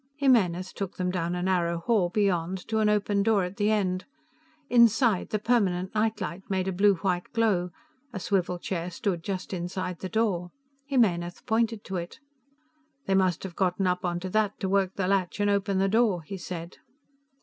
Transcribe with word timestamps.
Jimenez 0.15 0.73
took 0.73 0.97
them 0.97 1.11
down 1.11 1.35
a 1.35 1.43
narrow 1.43 1.77
hall 1.77 2.09
beyond 2.09 2.57
to 2.67 2.79
an 2.79 2.89
open 2.89 3.21
door 3.21 3.43
at 3.43 3.57
the 3.57 3.69
end. 3.69 4.05
Inside, 4.67 5.29
the 5.29 5.37
permanent 5.37 5.93
night 5.93 6.19
light 6.19 6.41
made 6.49 6.67
a 6.67 6.71
blue 6.73 6.95
white 6.95 7.31
glow; 7.33 7.69
a 8.11 8.19
swivel 8.19 8.57
chair 8.57 8.89
stood 8.89 9.21
just 9.21 9.53
inside 9.53 9.99
the 9.99 10.09
door. 10.09 10.49
Jimenez 10.87 11.41
pointed 11.45 11.83
to 11.83 11.97
it. 11.97 12.19
"They 13.05 13.13
must 13.13 13.43
have 13.43 13.55
gotten 13.55 13.85
up 13.85 14.03
on 14.03 14.17
that 14.17 14.59
to 14.59 14.67
work 14.67 14.95
the 14.95 15.05
latch 15.07 15.39
and 15.39 15.51
open 15.51 15.77
the 15.77 15.87
door," 15.87 16.23
he 16.23 16.35
said. 16.39 16.77